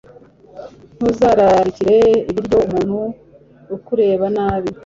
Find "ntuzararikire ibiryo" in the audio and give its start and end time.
0.95-2.57